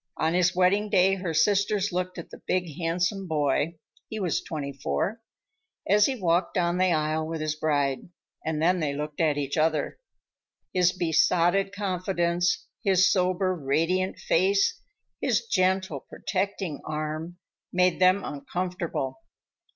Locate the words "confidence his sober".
11.71-13.53